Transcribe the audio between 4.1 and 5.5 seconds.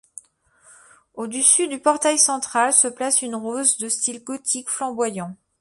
gothique flamboyant.